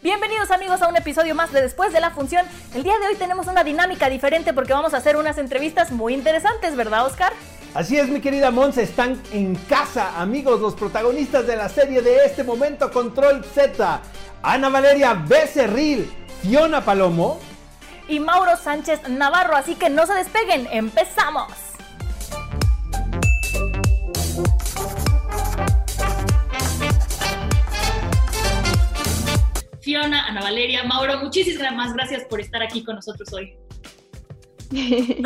Bienvenidos 0.00 0.52
amigos 0.52 0.80
a 0.80 0.86
un 0.86 0.94
episodio 0.94 1.34
más 1.34 1.50
de 1.50 1.60
Después 1.60 1.92
de 1.92 1.98
la 1.98 2.10
Función. 2.10 2.46
El 2.72 2.84
día 2.84 2.96
de 3.00 3.08
hoy 3.08 3.16
tenemos 3.16 3.48
una 3.48 3.64
dinámica 3.64 4.08
diferente 4.08 4.52
porque 4.52 4.72
vamos 4.72 4.94
a 4.94 4.98
hacer 4.98 5.16
unas 5.16 5.38
entrevistas 5.38 5.90
muy 5.90 6.14
interesantes, 6.14 6.76
¿verdad 6.76 7.04
Oscar? 7.04 7.32
Así 7.74 7.98
es, 7.98 8.08
mi 8.08 8.20
querida 8.20 8.52
Monza, 8.52 8.80
están 8.80 9.20
en 9.32 9.56
casa, 9.56 10.20
amigos, 10.20 10.60
los 10.60 10.74
protagonistas 10.74 11.48
de 11.48 11.56
la 11.56 11.68
serie 11.68 12.00
de 12.00 12.24
este 12.24 12.44
momento, 12.44 12.92
Control 12.92 13.44
Z. 13.44 14.00
Ana 14.40 14.68
Valeria 14.68 15.14
Becerril, 15.14 16.08
Fiona 16.42 16.84
Palomo 16.84 17.40
y 18.06 18.20
Mauro 18.20 18.56
Sánchez 18.56 19.08
Navarro, 19.08 19.56
así 19.56 19.74
que 19.74 19.90
no 19.90 20.06
se 20.06 20.14
despeguen, 20.14 20.68
empezamos. 20.70 21.67
Fiona, 29.88 30.26
Ana 30.26 30.42
Valeria, 30.42 30.84
Mauro, 30.84 31.18
muchísimas 31.18 31.94
gracias 31.94 32.24
por 32.24 32.42
estar 32.42 32.62
aquí 32.62 32.84
con 32.84 32.96
nosotros 32.96 33.32
hoy. 33.32 33.54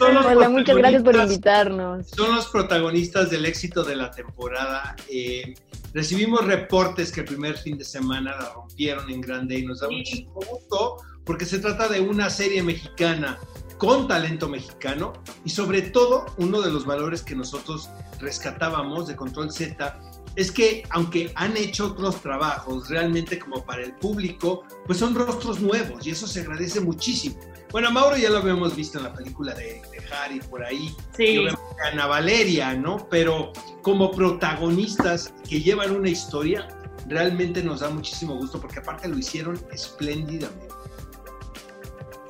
Hola, 0.00 0.48
muchas 0.48 0.74
gracias 0.74 1.02
por 1.02 1.16
invitarnos. 1.16 2.08
Son 2.16 2.34
los 2.34 2.46
protagonistas 2.46 3.28
del 3.28 3.44
éxito 3.44 3.84
de 3.84 3.94
la 3.94 4.10
temporada. 4.10 4.96
Eh, 5.10 5.52
recibimos 5.92 6.46
reportes 6.46 7.12
que 7.12 7.20
el 7.20 7.26
primer 7.26 7.58
fin 7.58 7.76
de 7.76 7.84
semana 7.84 8.34
la 8.40 8.54
rompieron 8.54 9.10
en 9.10 9.20
grande 9.20 9.58
y 9.58 9.66
nos 9.66 9.80
da 9.80 9.90
muchísimo 9.90 10.40
gusto 10.50 10.96
porque 11.26 11.44
se 11.44 11.58
trata 11.58 11.86
de 11.86 12.00
una 12.00 12.30
serie 12.30 12.62
mexicana 12.62 13.38
con 13.76 14.08
talento 14.08 14.48
mexicano 14.48 15.12
y 15.44 15.50
sobre 15.50 15.82
todo 15.82 16.24
uno 16.38 16.62
de 16.62 16.72
los 16.72 16.86
valores 16.86 17.20
que 17.20 17.34
nosotros 17.34 17.90
rescatábamos 18.18 19.08
de 19.08 19.14
Control 19.14 19.52
Z 19.52 20.00
es 20.36 20.52
que 20.52 20.84
aunque 20.90 21.32
han 21.34 21.56
hecho 21.56 21.86
otros 21.86 22.20
trabajos 22.20 22.88
realmente 22.88 23.38
como 23.38 23.64
para 23.64 23.82
el 23.82 23.94
público, 23.94 24.64
pues 24.86 24.98
son 24.98 25.14
rostros 25.14 25.60
nuevos 25.60 26.06
y 26.06 26.10
eso 26.10 26.26
se 26.26 26.42
agradece 26.42 26.80
muchísimo. 26.80 27.36
Bueno, 27.72 27.90
Mauro 27.90 28.16
ya 28.16 28.30
lo 28.30 28.38
habíamos 28.38 28.76
visto 28.76 28.98
en 28.98 29.04
la 29.04 29.12
película 29.12 29.54
de, 29.54 29.82
Harry 30.12 30.38
por 30.38 30.64
ahí, 30.64 30.94
sí. 31.16 31.44
Ana 31.90 32.06
Valeria, 32.06 32.74
¿no? 32.74 33.08
Pero 33.10 33.52
como 33.82 34.12
protagonistas 34.12 35.34
que 35.48 35.60
llevan 35.60 35.96
una 35.96 36.08
historia, 36.08 36.68
realmente 37.08 37.62
nos 37.62 37.80
da 37.80 37.90
muchísimo 37.90 38.36
gusto 38.36 38.60
porque 38.60 38.78
aparte 38.78 39.08
lo 39.08 39.18
hicieron 39.18 39.60
espléndidamente. 39.72 40.74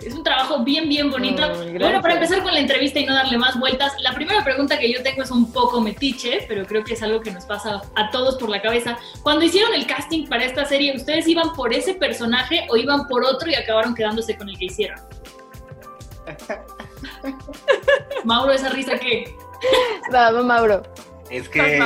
Es 0.03 0.15
un 0.15 0.23
trabajo 0.23 0.63
bien, 0.63 0.89
bien 0.89 1.11
bonito. 1.11 1.43
bueno, 1.79 2.03
para 2.03 2.15
empezar 2.15 2.43
con 2.43 2.53
la 2.53 2.61
entrevista 2.61 3.01
y 3.01 3.07
no 3.07 3.15
darle 3.15 3.39
más 3.39 3.59
vueltas, 3.59 3.95
la 4.01 4.13
primera 4.13 4.45
pregunta 4.45 4.79
que 4.79 4.93
yo 4.93 5.03
tengo 5.03 5.23
es 5.23 5.31
un 5.31 5.53
poco 5.53 5.81
metiche, 5.81 6.45
pero 6.49 6.67
creo 6.67 6.85
que 6.85 6.95
es 6.95 7.03
algo 7.03 7.21
que 7.21 7.31
nos 7.31 7.47
pasa 7.47 7.81
a 7.95 8.11
todos 8.11 8.37
por 8.37 8.51
la 8.51 8.61
cabeza. 8.61 8.99
Cuando 9.23 9.45
hicieron 9.45 9.73
el 9.75 9.87
casting 9.87 10.27
para 10.27 10.45
esta 10.45 10.65
serie, 10.65 10.95
¿ustedes 10.95 11.27
iban 11.27 11.53
por 11.55 11.73
ese 11.73 11.95
personaje 11.95 12.67
o 12.69 12.77
iban 12.77 13.09
por 13.09 13.25
otro 13.25 13.51
y 13.51 13.55
acabaron 13.55 13.95
quedándose 13.95 14.37
con 14.37 14.49
el 14.49 14.59
que 14.59 14.67
hicieron? 14.67 15.01
Mauro, 18.25 18.53
esa 18.53 18.69
risa 18.69 18.99
que... 18.99 19.35
Vamos, 20.13 20.45
Mauro. 20.45 20.83
Es 21.31 21.49
que 21.49 21.81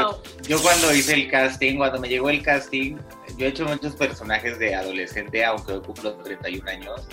yo 0.47 0.60
cuando 0.60 0.93
hice 0.94 1.15
el 1.15 1.31
casting, 1.31 1.76
cuando 1.76 1.99
me 1.99 2.09
llegó 2.09 2.28
el 2.28 2.43
casting, 2.43 2.97
yo 3.37 3.47
he 3.47 3.49
hecho 3.49 3.65
muchos 3.65 3.97
personajes 3.97 4.59
de 4.59 4.75
adolescente, 4.75 5.44
aunque 5.44 5.72
hoy 5.72 5.81
cumplo 5.81 6.15
31 6.16 6.69
años. 6.70 7.06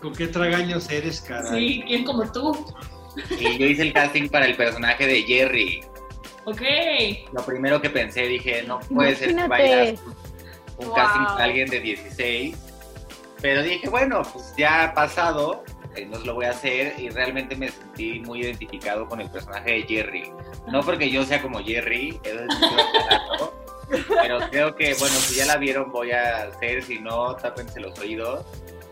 ¿Con 0.00 0.14
qué 0.14 0.28
tragaños 0.28 0.90
eres, 0.90 1.20
cara? 1.20 1.50
Sí, 1.50 1.82
¿quién 1.86 2.04
como 2.04 2.30
tú? 2.30 2.66
Y 3.38 3.58
yo 3.58 3.66
hice 3.66 3.82
el 3.82 3.92
casting 3.92 4.28
para 4.28 4.46
el 4.46 4.56
personaje 4.56 5.06
de 5.06 5.22
Jerry. 5.22 5.80
Ok. 6.44 6.62
Lo 7.32 7.44
primero 7.44 7.80
que 7.80 7.90
pensé, 7.90 8.22
dije, 8.22 8.62
no 8.62 8.78
puede 8.80 9.16
ser 9.16 9.34
que 9.34 9.48
vaya 9.48 9.94
un 10.78 10.92
casting 10.92 11.24
para 11.24 11.44
alguien 11.44 11.68
de 11.68 11.80
16. 11.80 12.56
Pero 13.40 13.62
dije, 13.62 13.88
bueno, 13.88 14.22
pues 14.32 14.54
ya 14.56 14.84
ha 14.84 14.94
pasado, 14.94 15.64
eh, 15.94 16.06
no 16.06 16.18
lo 16.20 16.34
voy 16.34 16.46
a 16.46 16.50
hacer 16.50 16.94
y 16.98 17.08
realmente 17.08 17.54
me 17.56 17.68
sentí 17.68 18.20
muy 18.20 18.40
identificado 18.40 19.06
con 19.06 19.20
el 19.20 19.30
personaje 19.30 19.72
de 19.72 19.82
Jerry. 19.82 20.32
No 20.68 20.82
porque 20.82 21.10
yo 21.10 21.24
sea 21.24 21.40
como 21.42 21.62
Jerry, 21.62 22.20
eso 22.24 22.40
es 22.40 22.48
pero 24.22 24.38
creo 24.50 24.74
que, 24.76 24.94
bueno, 24.98 25.14
si 25.16 25.36
ya 25.36 25.46
la 25.46 25.56
vieron 25.56 25.90
voy 25.90 26.10
a 26.10 26.42
hacer, 26.44 26.82
si 26.82 26.98
no, 26.98 27.34
tápense 27.36 27.80
los 27.80 27.98
oídos. 27.98 28.44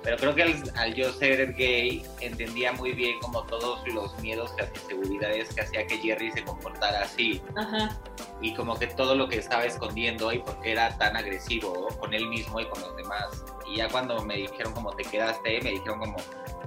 Pero 0.07 0.19
creo 0.19 0.35
que 0.37 0.43
al, 0.77 0.95
yo 0.95 1.13
ser 1.15 1.53
gay 1.55 2.01
entendía 2.21 2.71
muy 2.71 2.93
bien 2.93 3.19
como 3.19 3.43
todos 3.43 3.81
los 3.93 4.17
miedos, 4.21 4.53
las 4.57 4.71
inseguridades 4.81 5.53
que 5.53 5.63
hacía 5.63 5.85
que 5.85 5.99
Jerry 5.99 6.31
se 6.31 6.45
comportara 6.45 7.01
así. 7.01 7.43
Ajá. 7.57 7.99
Y 8.41 8.55
como 8.55 8.79
que 8.79 8.87
todo 8.87 9.17
lo 9.17 9.29
que 9.29 9.39
estaba 9.39 9.65
escondiendo 9.65 10.33
y 10.33 10.39
por 10.39 10.61
qué 10.61 10.71
era 10.71 10.97
tan 10.97 11.17
agresivo 11.17 11.89
con 11.99 12.15
él 12.15 12.29
mismo 12.29 12.61
y 12.61 12.67
con 12.67 12.83
los 12.83 12.95
demás. 12.95 13.45
Y 13.69 13.79
ya 13.79 13.89
cuando 13.89 14.25
me 14.25 14.37
dijeron 14.37 14.75
como 14.75 14.95
te 14.95 15.03
quedaste, 15.03 15.61
me 15.63 15.71
dijeron 15.71 15.99
como 15.99 16.17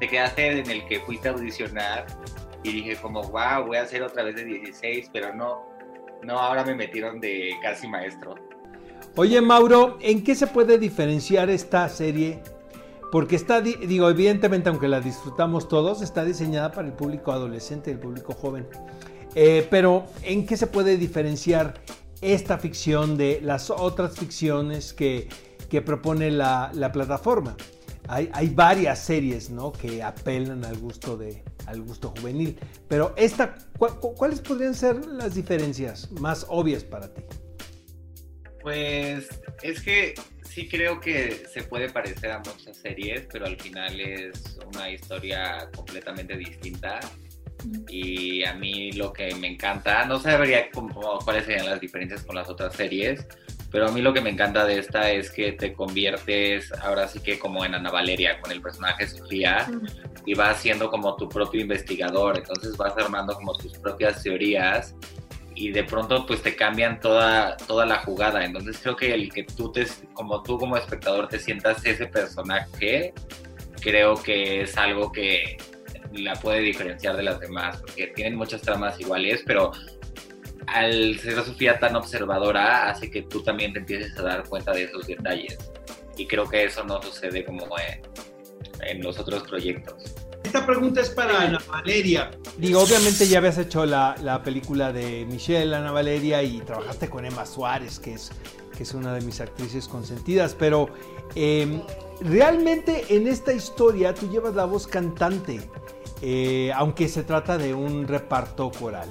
te 0.02 0.10
quedaste 0.10 0.60
en 0.60 0.70
el 0.70 0.86
que 0.86 1.00
fuiste 1.00 1.30
a 1.30 1.32
audicionar 1.32 2.08
y 2.64 2.74
dije 2.74 2.98
como 2.98 3.22
wow, 3.22 3.68
voy 3.68 3.78
a 3.78 3.84
hacer 3.84 4.04
otra 4.04 4.24
vez 4.24 4.36
de 4.36 4.44
16, 4.44 5.12
pero 5.14 5.34
no, 5.34 5.66
no, 6.24 6.38
ahora 6.38 6.66
me 6.66 6.76
metieron 6.76 7.22
de 7.22 7.56
casi 7.62 7.88
maestro. 7.88 8.36
Oye 9.16 9.40
Mauro, 9.40 9.98
¿en 10.02 10.26
qué 10.26 10.36
se 10.36 10.48
puede 10.48 10.78
diferenciar 10.78 11.50
esta 11.50 11.88
serie 11.88 12.44
porque 13.12 13.36
está, 13.36 13.62
digo, 13.62 14.10
evidentemente, 14.10 14.70
aunque 14.70 14.88
la 14.88 15.02
disfrutamos 15.02 15.68
todos, 15.68 16.02
está 16.02 16.24
diseñada 16.24 16.72
para 16.72 16.88
el 16.88 16.94
público 16.94 17.32
adolescente 17.32 17.90
y 17.90 17.94
el 17.94 18.00
público 18.00 18.34
joven. 18.34 18.68
Eh, 19.36 19.68
pero, 19.70 20.06
¿en 20.24 20.46
qué 20.46 20.58
se 20.58 20.68
puede 20.68 20.98
diferenciar 20.98 21.82
esta 22.22 22.58
ficción 22.58 23.18
de 23.18 23.40
las 23.42 23.70
otras 23.70 24.18
ficciones 24.18 24.94
que, 24.94 25.28
propone 25.86 26.30
la, 26.30 26.90
plataforma? 26.94 27.56
Hay, 28.08 28.30
hay, 28.34 28.50
varias 28.50 29.00
series 29.00 29.50
¿no? 29.52 29.72
que 29.72 30.02
apelan 30.02 30.66
al 30.66 30.78
gusto, 30.78 31.16
de, 31.16 31.44
al 31.68 31.82
gusto 31.82 32.12
juvenil, 32.18 32.58
pero 32.88 33.14
esta, 33.16 33.56
¿cuáles 34.18 34.42
podrían 34.42 34.74
ser 34.74 35.06
las 35.06 35.36
diferencias 35.36 36.12
más 36.14 36.46
obvias 36.50 36.84
para 36.84 37.14
ti? 37.14 37.22
Pues 38.62 39.30
es 39.62 39.82
que 39.82 40.14
sí 40.44 40.68
creo 40.68 41.00
que 41.00 41.46
se 41.52 41.64
puede 41.64 41.90
parecer 41.90 42.32
a 42.32 42.40
muchas 42.40 42.78
series, 42.78 43.28
pero 43.32 43.46
al 43.46 43.60
final 43.60 44.00
es 44.00 44.60
una 44.74 44.90
historia 44.90 45.70
completamente 45.76 46.36
distinta. 46.36 47.00
Y 47.90 48.44
a 48.46 48.54
mí 48.54 48.94
lo 48.94 49.12
que 49.12 49.36
me 49.36 49.48
encanta, 49.48 50.06
no 50.06 50.20
sabría 50.20 50.70
cómo, 50.72 51.20
cuáles 51.24 51.46
serían 51.46 51.66
las 51.66 51.80
diferencias 51.80 52.24
con 52.24 52.36
las 52.36 52.50
otras 52.50 52.74
series, 52.74 53.26
pero 53.72 53.88
a 53.88 53.92
mí 53.92 54.02
lo 54.02 54.14
que 54.14 54.22
me 54.22 54.30
encanta 54.30 54.66
de 54.66 54.80
esta 54.80 55.12
es 55.12 55.30
que 55.30 55.52
te 55.52 55.74
conviertes 55.74 56.72
ahora 56.82 57.08
sí 57.08 57.20
que 57.20 57.38
como 57.38 57.64
en 57.66 57.76
Ana 57.76 57.92
Valeria 57.92 58.40
con 58.40 58.52
el 58.52 58.62
personaje 58.62 59.08
Sofía 59.08 59.70
y 60.26 60.34
vas 60.34 60.62
siendo 60.62 60.90
como 60.90 61.16
tu 61.18 61.30
propio 61.30 61.62
investigador, 61.62 62.38
entonces 62.38 62.76
vas 62.78 62.98
armando 62.98 63.36
como 63.36 63.56
tus 63.58 63.78
propias 63.78 64.24
teorías 64.24 64.96
y 65.60 65.72
de 65.72 65.84
pronto 65.84 66.26
pues 66.26 66.42
te 66.42 66.56
cambian 66.56 67.02
toda, 67.02 67.58
toda 67.58 67.86
la 67.86 67.98
jugada. 67.98 68.46
Entonces 68.46 68.80
creo 68.82 68.96
que 68.96 69.14
el 69.14 69.30
que 69.30 69.44
tú 69.44 69.70
te, 69.74 69.86
como 70.14 70.42
tú 70.42 70.58
como 70.58 70.78
espectador 70.78 71.28
te 71.28 71.38
sientas 71.38 71.86
ese 71.86 72.06
personaje, 72.06 73.14
creo 73.82 74.16
que 74.16 74.62
es 74.62 74.78
algo 74.78 75.12
que 75.12 75.58
la 76.14 76.36
puede 76.36 76.62
diferenciar 76.62 77.18
de 77.18 77.24
las 77.24 77.42
demás, 77.42 77.76
porque 77.76 78.08
tienen 78.08 78.36
muchas 78.36 78.62
tramas 78.62 78.98
iguales, 79.02 79.44
pero 79.46 79.74
al 80.68 81.20
ser 81.20 81.44
Sofía 81.44 81.78
tan 81.78 81.94
observadora 81.98 82.90
hace 82.90 83.12
que 83.12 83.24
tú 83.24 83.44
también 83.44 83.74
te 83.74 83.80
empieces 83.80 84.18
a 84.18 84.22
dar 84.22 84.48
cuenta 84.48 84.72
de 84.72 84.84
esos 84.84 85.08
detalles. 85.08 85.58
Y 86.16 86.26
creo 86.26 86.48
que 86.48 86.64
eso 86.64 86.86
no 86.86 87.02
sucede 87.02 87.44
como 87.44 87.68
en, 87.80 88.02
en 88.88 89.04
los 89.04 89.20
otros 89.20 89.44
proyectos. 89.44 90.19
Esta 90.50 90.66
pregunta 90.66 91.02
es 91.02 91.12
para 91.12 91.44
Ana 91.44 91.62
Valeria. 91.70 92.32
Digo, 92.58 92.82
obviamente 92.82 93.28
ya 93.28 93.38
habías 93.38 93.60
hecho 93.60 93.86
la, 93.86 94.42
película 94.44 94.92
de 94.92 95.28
Michelle, 95.30 95.76
Ana 95.76 95.92
Valeria, 95.92 96.42
y 96.42 96.60
trabajaste 96.62 97.08
con 97.08 97.24
Emma 97.24 97.46
Suárez, 97.46 98.00
que 98.00 98.16
es, 98.16 98.32
que 98.76 98.82
es 98.82 98.96
una 98.96 99.14
de 99.14 99.22
mis 99.22 99.42
actrices 99.42 99.88
consentidas, 99.88 100.56
pero 100.58 100.90
em, 101.36 101.84
realmente 102.22 103.06
en 103.10 103.28
esta 103.28 103.54
historia 103.54 104.16
tú 104.16 104.28
llevas 104.32 104.56
la 104.56 104.66
voz 104.66 104.88
cantante, 104.88 105.62
eh, 106.24 106.72
aunque 106.76 107.10
se 107.10 107.22
trata 107.22 107.60
de 107.60 107.76
un 107.76 108.08
reparto 108.08 108.72
coral. 108.72 109.08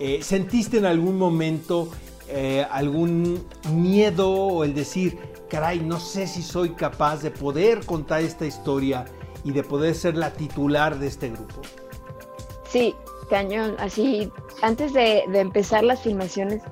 Eh, 0.00 0.18
¿Sentiste 0.20 0.78
en 0.78 0.86
algún 0.86 1.16
momento 1.16 1.90
eh, 2.26 2.66
algún 2.68 3.46
miedo 3.72 4.32
o 4.32 4.64
el 4.64 4.74
decir, 4.74 5.16
caray, 5.48 5.78
no 5.78 6.00
sé 6.00 6.26
si 6.26 6.42
soy 6.42 6.70
capaz 6.70 7.22
de 7.22 7.30
poder 7.30 7.86
contar 7.86 8.22
esta 8.22 8.46
historia 8.46 9.04
y 9.44 9.52
de 9.52 9.62
poder 9.62 9.94
ser 9.94 10.16
la 10.16 10.32
titular 10.32 10.98
de 10.98 11.06
este 11.06 11.30
grupo? 11.30 11.62
Sí, 12.68 12.94
cañón. 13.28 13.76
Así, 13.78 14.30
antes 14.62 14.92
de, 14.92 15.24
empezar 15.34 15.84
las 15.84 16.02
filmaciones, 16.02 16.62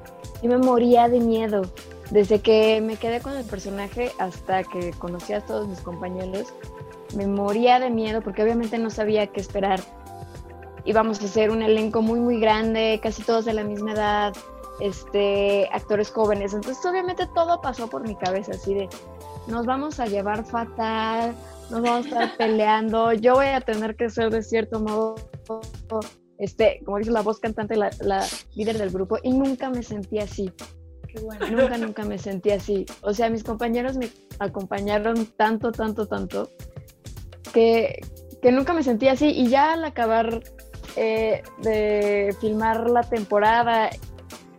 yo 0.42 0.48
me 0.48 0.58
moría 0.58 1.08
de 1.08 1.20
miedo. 1.20 1.62
Desde 2.10 2.40
que 2.40 2.80
me 2.80 2.96
quedé 2.96 3.20
con 3.20 3.36
el 3.36 3.44
personaje 3.44 4.10
hasta 4.18 4.64
que 4.64 4.90
conocí 4.92 5.32
a 5.32 5.40
todos 5.40 5.68
mis 5.68 5.80
compañeros, 5.80 6.52
me 7.14 7.26
moría 7.26 7.78
de 7.78 7.90
miedo 7.90 8.20
porque 8.20 8.42
obviamente 8.42 8.78
no 8.78 8.90
sabía 8.90 9.28
qué 9.28 9.40
esperar. 9.40 9.80
Íbamos 10.84 11.20
a 11.20 11.26
hacer 11.26 11.50
un 11.50 11.62
elenco 11.62 12.02
muy, 12.02 12.18
muy 12.18 12.40
grande, 12.40 12.98
casi 13.02 13.22
todos 13.22 13.44
de 13.44 13.52
la 13.52 13.62
misma 13.62 13.92
edad, 13.92 14.32
este, 14.80 15.68
actores 15.72 16.10
jóvenes. 16.10 16.52
Entonces, 16.54 16.84
obviamente 16.84 17.26
todo 17.26 17.60
pasó 17.60 17.88
por 17.88 18.06
mi 18.06 18.16
cabeza, 18.16 18.52
así 18.52 18.74
de, 18.74 18.88
nos 19.46 19.66
vamos 19.66 20.00
a 20.00 20.06
llevar 20.06 20.44
fatal, 20.44 21.34
nos 21.70 21.82
vamos 21.82 22.06
a 22.06 22.08
estar 22.08 22.36
peleando, 22.36 23.12
yo 23.12 23.34
voy 23.34 23.46
a 23.46 23.60
tener 23.60 23.96
que 23.96 24.10
ser 24.10 24.30
de 24.30 24.42
cierto 24.42 24.80
modo, 24.80 25.16
este, 26.38 26.80
como 26.84 26.98
dice 26.98 27.10
la 27.10 27.22
voz 27.22 27.38
cantante, 27.38 27.76
la, 27.76 27.90
la 28.00 28.26
líder 28.54 28.78
del 28.78 28.90
grupo, 28.90 29.18
y 29.22 29.32
nunca 29.32 29.70
me 29.70 29.82
sentí 29.82 30.18
así. 30.18 30.52
Qué 31.06 31.20
bueno. 31.20 31.46
Nunca, 31.50 31.78
nunca 31.78 32.04
me 32.04 32.18
sentí 32.18 32.50
así. 32.50 32.86
O 33.02 33.12
sea, 33.12 33.30
mis 33.30 33.42
compañeros 33.42 33.96
me 33.96 34.08
acompañaron 34.38 35.26
tanto, 35.36 35.72
tanto, 35.72 36.06
tanto, 36.06 36.50
que, 37.52 38.00
que 38.40 38.52
nunca 38.52 38.72
me 38.72 38.82
sentí 38.82 39.08
así. 39.08 39.26
Y 39.28 39.48
ya 39.48 39.72
al 39.72 39.84
acabar 39.84 40.40
eh, 40.96 41.42
de 41.62 42.34
filmar 42.40 42.88
la 42.90 43.02
temporada 43.02 43.90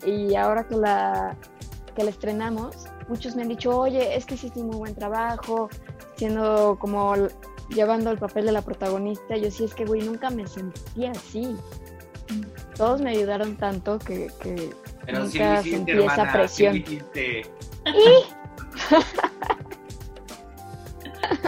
y 0.05 0.35
ahora 0.35 0.67
que 0.67 0.75
la, 0.75 1.37
que 1.95 2.03
la 2.03 2.09
estrenamos, 2.09 2.85
muchos 3.07 3.35
me 3.35 3.43
han 3.43 3.49
dicho, 3.49 3.77
oye, 3.77 4.15
es 4.15 4.25
que 4.25 4.35
hiciste 4.35 4.59
un 4.59 4.67
muy 4.67 4.77
buen 4.77 4.95
trabajo, 4.95 5.69
siendo 6.21 6.77
como 6.79 7.15
llevando 7.69 8.12
el 8.12 8.19
papel 8.19 8.45
de 8.45 8.51
la 8.51 8.62
protagonista. 8.62 9.35
Yo 9.38 9.50
sí, 9.50 9.63
es 9.63 9.73
que, 9.73 9.85
güey, 9.85 10.03
nunca 10.03 10.29
me 10.29 10.45
sentí 10.45 11.07
así. 11.07 11.56
Todos 12.77 13.01
me 13.01 13.09
ayudaron 13.09 13.56
tanto 13.57 13.97
que, 13.97 14.27
que 14.39 14.69
Pero 15.03 15.21
nunca 15.23 15.63
sentí 15.63 15.91
hermana, 15.91 16.13
esa 16.13 16.31
presión. 16.31 16.83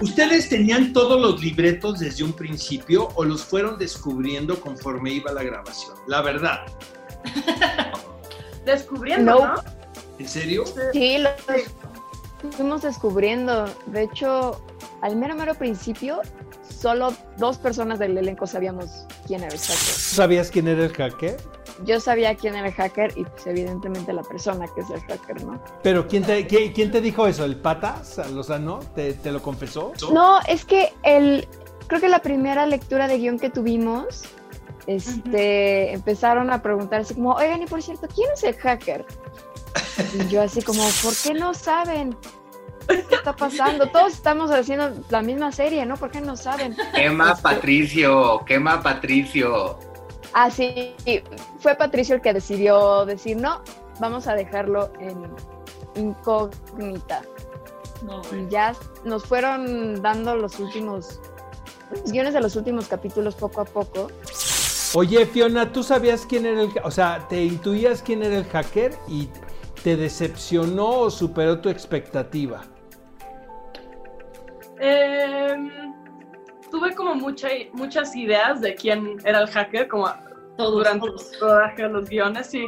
¿Ustedes 0.02 0.50
tenían 0.50 0.92
todos 0.92 1.22
los 1.22 1.40
libretos 1.40 2.00
desde 2.00 2.24
un 2.24 2.34
principio 2.34 3.10
o 3.14 3.24
los 3.26 3.44
fueron 3.44 3.78
descubriendo 3.78 4.60
conforme 4.60 5.12
iba 5.12 5.32
la 5.32 5.44
grabación? 5.44 5.96
La 6.08 6.24
verdad, 6.24 6.62
Descubriendo, 8.66 9.36
No. 9.36 9.54
¿no? 9.56 9.64
¿en 10.18 10.28
serio? 10.28 10.64
Sí, 10.94 11.20
lo 11.20 11.30
fuimos 12.52 12.82
descubriendo. 12.82 13.66
De 13.88 14.04
hecho, 14.04 14.62
al 15.02 15.16
mero 15.16 15.36
mero 15.36 15.54
principio, 15.56 16.22
solo 16.68 17.14
dos 17.38 17.58
personas 17.58 18.00
del 18.00 18.18
elenco 18.18 18.46
sabíamos 18.48 19.06
quién 19.28 19.42
era 19.44 19.54
el 19.54 19.60
hacker. 19.60 19.76
¿Sabías 19.78 20.52
quién 20.52 20.68
era 20.68 20.84
el 20.86 20.94
hacker? 20.94 21.38
Yo 21.86 22.00
sabía 22.00 22.36
quién 22.36 22.56
era 22.56 22.68
el 22.68 22.74
hacker 22.74 23.14
y 23.18 23.24
pues 23.24 23.48
evidentemente 23.48 24.14
la 24.14 24.22
persona 24.22 24.68
que 24.76 24.82
es 24.82 24.90
el 24.92 25.02
hacker, 25.02 25.44
¿no? 25.44 25.60
Pero 25.82 26.08
¿quién 26.08 26.24
te, 26.24 26.46
qué- 26.46 26.72
quién 26.72 26.92
te 26.92 27.02
dijo 27.02 27.26
eso? 27.26 27.46
¿El 27.46 27.56
patas? 27.56 28.20
Lozano? 28.32 28.80
¿Te, 28.96 29.14
te 29.14 29.32
lo 29.32 29.42
confesó? 29.42 29.92
No, 30.12 30.40
es 30.48 30.66
que 30.66 30.94
el 31.04 31.48
creo 31.88 32.00
que 32.00 32.10
la 32.10 32.20
primera 32.20 32.66
lectura 32.68 33.08
de 33.08 33.18
guion 33.18 33.40
que 33.40 33.50
tuvimos, 33.50 34.24
este, 34.88 35.94
empezaron 35.94 36.52
a 36.52 36.62
preguntar 36.62 37.02
así 37.02 37.16
como, 37.16 37.34
oigan, 37.34 37.62
y 37.62 37.66
por 37.66 37.82
cierto, 37.82 38.08
¿quién 38.14 38.30
es 38.34 38.44
el 38.44 38.56
hacker? 38.56 39.06
Y 40.14 40.28
yo 40.28 40.42
así 40.42 40.62
como, 40.62 40.84
¿por 41.02 41.14
qué 41.16 41.34
no 41.34 41.54
saben? 41.54 42.16
¿Qué 42.88 43.16
está 43.16 43.36
pasando? 43.36 43.88
Todos 43.88 44.14
estamos 44.14 44.52
haciendo 44.52 44.92
la 45.10 45.22
misma 45.22 45.52
serie, 45.52 45.86
¿no? 45.86 45.96
¿Por 45.96 46.12
qué 46.12 46.20
no 46.22 46.36
saben? 46.36 46.76
Quema 46.94 47.32
Este- 47.32 47.42
Patricio, 47.44 48.44
quema 48.46 48.82
Patricio. 48.82 49.78
Ah, 50.34 50.50
sí, 50.50 50.96
fue 51.60 51.76
Patricio 51.76 52.16
el 52.16 52.22
que 52.22 52.34
decidió 52.34 53.06
decir, 53.06 53.38
no, 53.38 53.62
vamos 54.00 54.28
a 54.28 54.34
dejarlo 54.34 54.92
en 55.00 55.24
incógnita. 55.96 57.22
No, 58.02 58.22
Y 58.38 58.50
ya 58.50 58.74
nos 59.06 59.24
fueron 59.24 60.02
dando 60.02 60.36
los 60.36 60.60
últimos, 60.60 61.20
los 61.92 62.12
guiones 62.12 62.34
de 62.34 62.42
los 62.42 62.56
últimos 62.56 62.88
capítulos 62.88 63.36
poco 63.36 63.62
a 63.62 63.66
poco. 63.66 64.10
Oye, 64.96 65.26
Fiona, 65.26 65.72
¿tú 65.72 65.84
sabías 65.84 66.26
quién 66.28 66.46
era 66.46 66.62
el 66.64 66.72
O 66.84 66.92
sea, 66.92 67.26
¿te 67.30 67.44
intuías 67.44 68.02
quién 68.02 68.24
era 68.24 68.38
el 68.38 68.46
hacker 68.46 68.98
y 69.08 69.30
te 69.84 69.98
decepcionó 69.98 71.02
o 71.02 71.12
superó 71.12 71.60
tu 71.60 71.70
expectativa? 71.70 72.62
Em, 74.80 75.94
tuve 76.72 76.96
como 76.96 77.16
mucha, 77.16 77.50
muchas 77.74 78.16
ideas 78.16 78.62
de 78.62 78.76
quién 78.76 79.18
era 79.26 79.42
el 79.42 79.48
hacker, 79.48 79.88
como 79.88 80.08
Todos, 80.58 80.74
durante 80.74 81.08
todos. 81.40 81.76
de 81.78 81.90
los 81.90 82.10
guiones, 82.10 82.48
sí. 82.48 82.66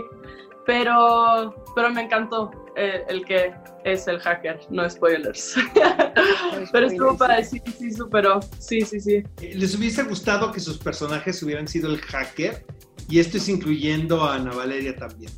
Pero, 0.66 1.56
pero 1.76 1.90
me 1.92 2.02
encantó 2.02 2.52
eh, 2.76 3.04
el 3.08 3.24
que 3.24 3.54
es 3.84 4.08
el 4.08 4.20
hacker, 4.20 4.60
no 4.70 4.90
spoilers. 4.90 5.56
pero 6.72 6.88
estuvo 6.88 7.18
para 7.18 7.44
sí, 7.44 7.62
sí, 7.78 7.92
superó. 7.92 8.40
Sí, 8.60 8.82
sí, 8.82 9.00
sí. 9.00 9.24
¿Les 9.54 9.76
hubiese 9.76 10.04
gustado 10.04 10.52
que 10.52 10.60
sus 10.60 10.78
personajes 10.80 11.42
hubieran 11.44 11.68
sido 11.68 11.90
el 11.92 12.02
hacker? 12.02 12.66
Y 13.08 13.20
esto 13.20 13.38
es 13.38 13.48
incluyendo 13.48 14.24
a 14.24 14.36
Ana 14.36 14.52
Valeria 14.54 14.96
también. 14.96 15.32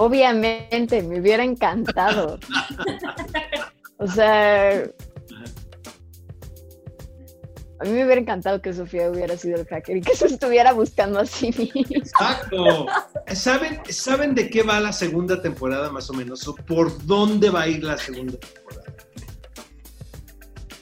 Obviamente, 0.00 1.02
me 1.02 1.18
hubiera 1.18 1.42
encantado. 1.42 2.38
o 3.98 4.06
sea, 4.06 4.84
a 7.80 7.84
mí 7.84 7.90
me 7.90 8.04
hubiera 8.04 8.20
encantado 8.20 8.62
que 8.62 8.72
Sofía 8.72 9.10
hubiera 9.10 9.36
sido 9.36 9.56
el 9.60 9.66
hacker 9.66 9.96
y 9.96 10.00
que 10.00 10.14
se 10.14 10.26
estuviera 10.26 10.72
buscando 10.72 11.18
a 11.18 11.26
sí 11.26 11.48
misma. 11.48 11.82
Exacto. 11.90 12.86
¿Saben, 13.34 13.80
¿Saben 13.88 14.36
de 14.36 14.48
qué 14.48 14.62
va 14.62 14.78
la 14.78 14.92
segunda 14.92 15.42
temporada 15.42 15.90
más 15.90 16.08
o 16.10 16.12
menos? 16.12 16.46
¿O 16.46 16.54
por 16.54 17.04
dónde 17.04 17.50
va 17.50 17.62
a 17.62 17.68
ir 17.68 17.82
la 17.82 17.98
segunda 17.98 18.38
temporada? 18.38 18.84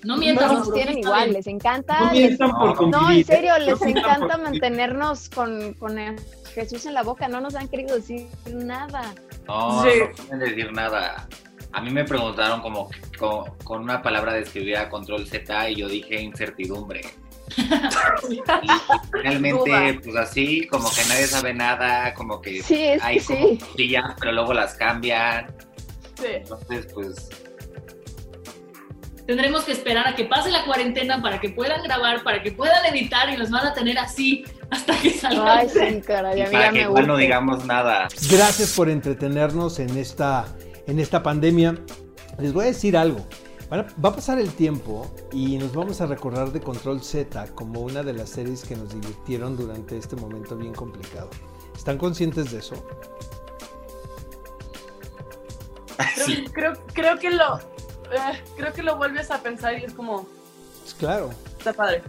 No 0.04 0.18
mientas, 0.18 0.52
Nos 0.52 0.60
Mauro, 0.60 0.74
tienen 0.74 0.98
igual, 0.98 1.32
les 1.32 1.46
encanta. 1.46 2.00
No 2.00 2.12
les- 2.12 2.20
mientan 2.20 2.50
por 2.50 2.66
No, 2.68 2.74
convivir. 2.76 3.00
No, 3.02 3.10
en 3.12 3.24
serio, 3.24 3.58
les 3.60 3.80
No 3.80 3.86
mientan 3.86 4.12
encanta 4.22 4.36
mantenernos 4.36 5.30
con, 5.30 5.72
con 5.72 5.98
el 5.98 6.16
Jesús 6.56 6.86
en 6.86 6.94
la 6.94 7.02
boca. 7.02 7.28
No 7.28 7.40
nos 7.40 7.54
han 7.54 7.68
querido 7.68 7.94
decir 7.96 8.26
nada. 8.52 9.14
No, 9.46 9.82
Sí. 9.84 9.90
no 10.00 10.12
quieren 10.12 10.38
decir 10.40 10.72
nada. 10.72 11.28
A 11.72 11.80
mí 11.82 11.90
me 11.90 12.04
preguntaron 12.04 12.62
como 12.62 12.88
con, 13.18 13.44
con 13.62 13.82
una 13.82 14.00
palabra 14.02 14.32
describía 14.32 14.88
control 14.88 15.26
Z 15.28 15.70
y 15.70 15.76
yo 15.76 15.88
dije 15.88 16.20
incertidumbre. 16.20 17.02
Y 18.30 18.40
realmente, 19.12 19.70
Duda. 19.70 20.00
pues 20.02 20.16
así, 20.16 20.66
como 20.66 20.90
que 20.90 21.04
nadie 21.08 21.26
sabe 21.26 21.54
nada, 21.54 22.12
como 22.14 22.40
que 22.40 22.62
Sí, 22.62 22.82
es 22.82 23.02
hay 23.02 23.18
que 23.20 23.24
como 23.24 23.38
sí. 23.48 23.58
pero 24.18 24.32
luego 24.32 24.52
las 24.54 24.74
cambian. 24.74 25.54
Sí. 26.18 26.26
Entonces, 26.32 26.88
pues, 26.92 27.28
Tendremos 29.26 29.64
que 29.64 29.72
esperar 29.72 30.06
a 30.06 30.14
que 30.14 30.24
pase 30.24 30.50
la 30.52 30.64
cuarentena 30.64 31.20
para 31.20 31.40
que 31.40 31.48
puedan 31.50 31.82
grabar, 31.82 32.22
para 32.22 32.42
que 32.42 32.52
puedan 32.52 32.84
editar 32.86 33.28
y 33.28 33.36
los 33.36 33.50
van 33.50 33.66
a 33.66 33.74
tener 33.74 33.98
así 33.98 34.44
hasta 34.70 35.00
que 35.00 35.10
salga. 35.10 35.58
Ay, 35.58 35.68
sí, 35.68 36.00
caray, 36.02 36.38
y 36.38 36.42
a 36.42 36.46
mí 36.46 36.52
para 36.52 36.64
ya 36.66 36.72
que 36.72 36.78
me 36.78 36.82
igual 36.84 37.06
no 37.06 37.16
digamos 37.16 37.64
nada. 37.64 38.08
Gracias 38.30 38.72
por 38.74 38.88
entretenernos 38.88 39.78
en 39.78 39.96
esta, 39.96 40.46
en 40.86 40.98
esta 40.98 41.22
pandemia. 41.22 41.76
Les 42.38 42.52
voy 42.52 42.64
a 42.64 42.66
decir 42.68 42.96
algo. 42.96 43.24
Va 43.72 44.10
a 44.10 44.14
pasar 44.14 44.38
el 44.38 44.50
tiempo 44.52 45.12
y 45.32 45.58
nos 45.58 45.74
vamos 45.74 46.00
a 46.00 46.06
recordar 46.06 46.52
de 46.52 46.60
Control 46.60 47.02
Z 47.02 47.46
como 47.54 47.80
una 47.80 48.02
de 48.04 48.12
las 48.12 48.28
series 48.30 48.62
que 48.64 48.76
nos 48.76 48.90
divirtieron 48.90 49.56
durante 49.56 49.96
este 49.98 50.14
momento 50.14 50.56
bien 50.56 50.72
complicado. 50.72 51.30
¿Están 51.74 51.98
conscientes 51.98 52.52
de 52.52 52.58
eso? 52.60 52.76
Creo, 55.96 56.06
Sí. 56.26 56.44
creo, 56.52 56.72
creo 56.92 57.18
que 57.18 57.30
lo 57.30 57.58
eh, 57.58 58.42
creo 58.56 58.72
que 58.72 58.82
lo 58.84 58.96
vuelves 58.96 59.30
a 59.32 59.42
pensar 59.42 59.76
y 59.78 59.84
es 59.84 59.92
como 59.94 60.26
Pues 60.82 60.94
claro. 60.94 61.30
está 61.58 61.72
padre. 61.72 62.02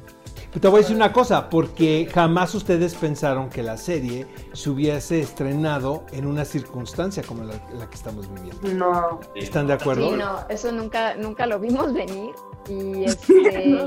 Te 0.59 0.67
voy 0.67 0.79
a 0.79 0.81
decir 0.81 0.95
una 0.95 1.11
cosa, 1.11 1.49
porque 1.49 2.09
jamás 2.11 2.55
ustedes 2.55 2.95
pensaron 2.95 3.49
que 3.49 3.61
la 3.61 3.77
serie 3.77 4.25
se 4.53 4.69
hubiese 4.69 5.19
estrenado 5.19 6.05
en 6.11 6.25
una 6.25 6.45
circunstancia 6.45 7.21
como 7.23 7.43
la, 7.43 7.55
la 7.73 7.89
que 7.89 7.95
estamos 7.95 8.27
viviendo. 8.33 8.67
No. 8.73 9.19
¿Están 9.35 9.67
de 9.67 9.73
acuerdo? 9.73 10.09
Sí, 10.09 10.15
no, 10.15 10.39
eso 10.49 10.71
nunca, 10.71 11.15
nunca 11.15 11.45
lo 11.45 11.59
vimos 11.59 11.93
venir. 11.93 12.31
Y 12.69 13.03
este. 13.05 13.85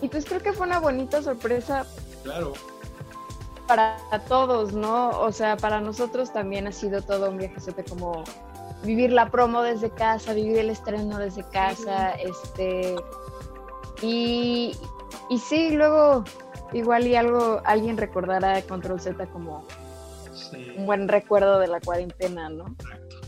y 0.00 0.08
pues 0.08 0.24
creo 0.24 0.40
que 0.40 0.52
fue 0.52 0.66
una 0.66 0.80
bonita 0.80 1.22
sorpresa 1.22 1.86
Claro. 2.24 2.52
para 3.66 3.98
todos, 4.28 4.72
¿no? 4.72 5.10
O 5.20 5.32
sea, 5.32 5.56
para 5.56 5.80
nosotros 5.80 6.32
también 6.32 6.66
ha 6.66 6.72
sido 6.72 7.02
todo 7.02 7.30
un 7.30 7.38
viaje 7.38 7.60
como 7.88 8.24
vivir 8.84 9.12
la 9.12 9.30
promo 9.30 9.62
desde 9.62 9.90
casa, 9.90 10.34
vivir 10.34 10.58
el 10.58 10.70
estreno 10.70 11.18
desde 11.18 11.44
casa, 11.44 12.10
este 12.10 12.96
y, 14.02 14.76
y 15.28 15.38
sí, 15.38 15.70
luego 15.70 16.24
igual 16.72 17.06
y 17.06 17.14
algo 17.14 17.60
alguien 17.64 17.96
recordará 17.96 18.60
Control 18.62 19.00
Z 19.00 19.26
como 19.26 19.66
un 20.76 20.86
buen 20.86 21.08
recuerdo 21.08 21.58
de 21.58 21.68
la 21.68 21.80
cuarentena, 21.80 22.48
¿no? 22.48 22.74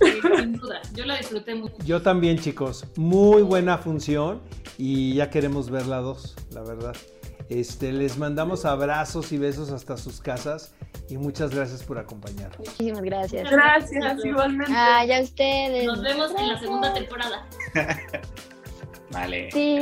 sin 0.01 0.55
duda, 0.55 0.81
yo 0.95 1.05
la 1.05 1.17
disfruté 1.17 1.55
mucho. 1.55 1.77
Yo 1.85 2.03
también, 2.03 2.39
chicos. 2.39 2.87
Muy 2.97 3.43
buena 3.43 3.79
función 3.79 4.41
y 4.79 5.15
ya 5.15 5.31
queremos 5.31 5.71
ver 5.71 5.87
la 5.87 5.99
dos, 5.99 6.35
la 6.51 6.63
verdad. 6.63 6.97
Este, 7.49 7.93
les 7.93 8.17
mandamos 8.17 8.65
abrazos 8.65 9.31
y 9.33 9.39
besos 9.39 9.71
hasta 9.71 9.97
sus 9.97 10.21
casas 10.21 10.75
y 11.09 11.19
muchas 11.19 11.55
gracias 11.55 11.83
por 11.83 11.99
acompañarnos. 11.99 12.59
Muchísimas 12.59 13.03
gracias. 13.03 13.51
Gracias, 13.51 14.25
igualmente. 14.25 14.73
Ah, 14.75 15.05
ya 15.05 15.21
ustedes. 15.21 15.87
Nos 15.87 16.03
vemos 16.03 16.33
en 16.39 16.49
la 16.49 16.59
segunda 16.59 16.95
temporada. 16.95 17.47
Vale. 19.11 19.51
Sí. 19.53 19.79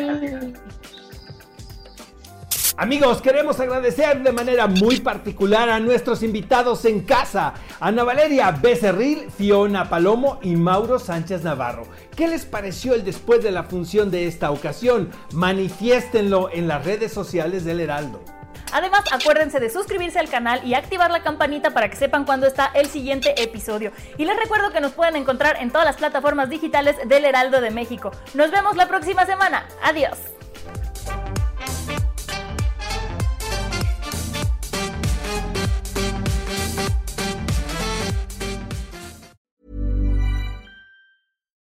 Amigos, 2.79 3.21
queremos 3.21 3.61
agradecer 3.61 4.23
de 4.23 4.33
manera 4.33 4.67
muy 4.67 4.99
particular 5.01 5.69
a 5.69 5.79
nuestros 5.79 6.23
invitados 6.23 6.87
en 6.87 7.01
casa, 7.01 7.53
Ana 7.81 8.03
Valeria 8.03 8.51
Becerril, 8.51 9.31
Fiona 9.31 9.91
Palomo 9.91 10.39
y 10.43 10.57
Mauro 10.57 10.99
Sánchez 10.99 11.45
Navarro. 11.45 11.85
¿Qué 12.17 12.29
les 12.29 12.47
pareció 12.47 12.95
el 12.95 13.05
después 13.05 13.43
de 13.43 13.51
la 13.51 13.65
función 13.65 14.11
de 14.11 14.27
esta 14.27 14.51
ocasión? 14.51 15.11
Manifiéstenlo 15.35 16.49
en 16.51 16.67
las 16.67 16.83
redes 16.85 17.13
sociales 17.13 17.67
del 17.67 17.81
Heraldo. 17.81 18.25
Además, 18.73 19.03
acuérdense 19.13 19.61
de 19.61 19.69
suscribirse 19.69 20.19
al 20.19 20.31
canal 20.31 20.67
y 20.67 20.73
activar 20.73 21.11
la 21.11 21.23
campanita 21.23 21.73
para 21.73 21.91
que 21.91 21.97
sepan 21.97 22.25
cuándo 22.25 22.47
está 22.47 22.71
el 22.73 22.87
siguiente 22.87 23.35
episodio. 23.43 23.93
Y 24.17 24.25
les 24.25 24.37
recuerdo 24.39 24.73
que 24.73 24.81
nos 24.81 24.93
pueden 24.93 25.17
encontrar 25.17 25.59
en 25.61 25.71
todas 25.71 25.85
las 25.85 25.97
plataformas 25.97 26.49
digitales 26.49 26.97
del 27.07 27.27
Heraldo 27.27 27.61
de 27.61 27.71
México. 27.71 28.13
Nos 28.33 28.51
vemos 28.51 28.77
la 28.77 28.89
próxima 28.89 29.27
semana. 29.27 29.67
Adiós. 29.85 30.32